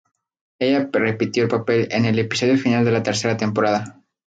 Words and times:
Ella 0.57 0.89
repitió 0.91 1.43
el 1.43 1.49
papel 1.49 1.87
en 1.91 2.05
el 2.05 2.17
episodio 2.17 2.57
final 2.57 2.83
de 2.83 2.91
la 2.91 3.03
tercera 3.03 3.37
temporada. 3.37 4.01